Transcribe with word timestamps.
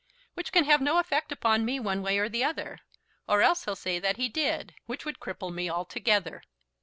"Which 0.33 0.51
can 0.51 0.63
have 0.63 0.81
no 0.81 0.97
effect 0.97 1.31
upon 1.31 1.63
me 1.63 1.79
one 1.79 2.01
way 2.01 2.17
or 2.17 2.27
the 2.27 2.43
other; 2.43 2.79
or 3.27 3.43
else 3.43 3.65
he'll 3.65 3.75
say 3.75 3.99
that 3.99 4.17
he 4.17 4.29
did, 4.29 4.73
which 4.87 5.05
would 5.05 5.19
cripple 5.19 5.53
me 5.53 5.69
altogether." 5.69 6.41